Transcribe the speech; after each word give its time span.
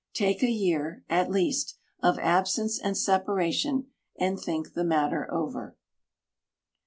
Take 0.15 0.41
a 0.41 0.49
year, 0.49 1.05
at 1.11 1.29
least, 1.29 1.77
of 2.01 2.17
absence 2.17 2.79
and 2.79 2.97
separation, 2.97 3.91
and 4.19 4.39
think 4.39 4.73
the 4.73 4.83
matter 4.83 5.31
over. 5.31 5.77